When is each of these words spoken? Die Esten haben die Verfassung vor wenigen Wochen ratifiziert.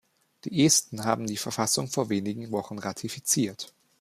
Die 0.45 0.65
Esten 0.65 1.03
haben 1.05 1.27
die 1.27 1.37
Verfassung 1.37 1.87
vor 1.87 2.09
wenigen 2.09 2.51
Wochen 2.51 2.79
ratifiziert. 2.79 3.71